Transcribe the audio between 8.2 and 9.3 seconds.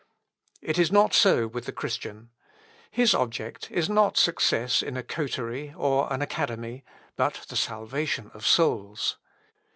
of souls.